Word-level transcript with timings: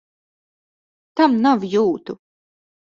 Tam 1.21 1.37
nav 1.47 1.69
jūtu! 1.77 2.21